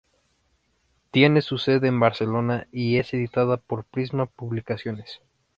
[1.11, 5.21] Tiene su sede en Barcelona y es editada por Prisma Publicaciones.